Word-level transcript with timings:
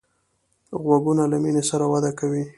غوږونه 0.83 1.23
له 1.31 1.37
مینې 1.43 1.63
سره 1.69 1.85
وده 1.91 2.11
کوي 2.19 2.43